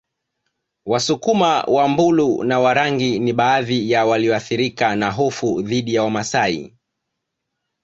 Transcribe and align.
Wasukuma 0.85 1.63
Wambulu 1.63 2.43
na 2.43 2.59
Warangi 2.59 3.19
ni 3.19 3.33
baadhi 3.33 3.91
ya 3.91 4.05
walioathirika 4.05 4.95
na 4.95 5.11
hofu 5.11 5.61
dhidi 5.61 5.93
ya 5.95 6.03
Wamasai 6.03 6.77